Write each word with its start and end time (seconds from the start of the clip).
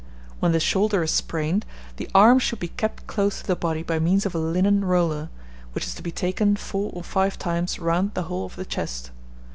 When 0.39 0.51
the 0.51 0.59
shoulder 0.59 1.03
is 1.03 1.11
sprained, 1.11 1.63
the 1.97 2.09
arm 2.15 2.39
should 2.39 2.57
be 2.57 2.69
kept 2.69 3.05
close 3.05 3.39
to 3.41 3.45
the 3.45 3.55
body 3.55 3.83
by 3.83 3.99
means 3.99 4.25
of 4.25 4.33
a 4.33 4.39
linen 4.39 4.83
roller, 4.83 5.29
which 5.73 5.85
is 5.85 5.93
to 5.93 6.01
be 6.01 6.11
taken 6.11 6.55
four 6.55 6.89
or 6.95 7.03
five 7.03 7.37
times 7.37 7.77
round 7.77 8.15
the 8.15 8.23
whole 8.23 8.47
of 8.47 8.55
the 8.55 8.65
chest. 8.65 9.11